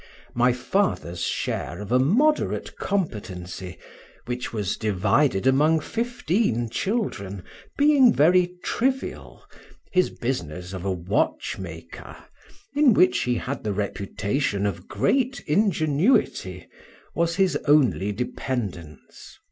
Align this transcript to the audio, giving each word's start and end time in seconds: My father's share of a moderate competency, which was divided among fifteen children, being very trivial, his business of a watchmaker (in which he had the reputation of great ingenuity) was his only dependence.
My 0.33 0.51
father's 0.51 1.21
share 1.23 1.79
of 1.79 1.91
a 1.91 1.99
moderate 1.99 2.75
competency, 2.75 3.77
which 4.25 4.51
was 4.51 4.75
divided 4.75 5.45
among 5.45 5.79
fifteen 5.79 6.71
children, 6.71 7.43
being 7.77 8.11
very 8.11 8.55
trivial, 8.63 9.43
his 9.91 10.09
business 10.09 10.73
of 10.73 10.85
a 10.85 10.91
watchmaker 10.91 12.17
(in 12.75 12.93
which 12.95 13.19
he 13.25 13.35
had 13.35 13.63
the 13.63 13.73
reputation 13.73 14.65
of 14.65 14.87
great 14.87 15.39
ingenuity) 15.41 16.65
was 17.13 17.35
his 17.35 17.55
only 17.65 18.11
dependence. 18.11 19.37